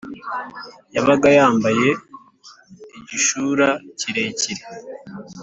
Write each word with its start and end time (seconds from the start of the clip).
Yabaga 0.95 1.29
yambaye 1.37 1.87
igishura 2.97 3.67
kirekire 3.99 4.63